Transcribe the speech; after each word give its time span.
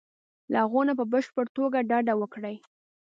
له 0.51 0.57
هغو 0.63 0.81
نه 0.87 0.93
په 0.99 1.05
بشپړه 1.13 1.49
توګه 1.57 1.79
ډډه 1.89 2.13
وکړي. 2.17 2.55